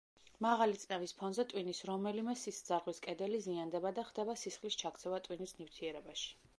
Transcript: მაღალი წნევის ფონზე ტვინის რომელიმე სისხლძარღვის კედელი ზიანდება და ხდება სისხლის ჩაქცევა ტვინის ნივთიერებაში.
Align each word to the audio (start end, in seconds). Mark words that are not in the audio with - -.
მაღალი 0.43 0.79
წნევის 0.83 1.13
ფონზე 1.19 1.45
ტვინის 1.51 1.83
რომელიმე 1.91 2.35
სისხლძარღვის 2.45 3.03
კედელი 3.07 3.45
ზიანდება 3.47 3.95
და 4.01 4.09
ხდება 4.11 4.41
სისხლის 4.47 4.83
ჩაქცევა 4.85 5.25
ტვინის 5.29 5.59
ნივთიერებაში. 5.63 6.39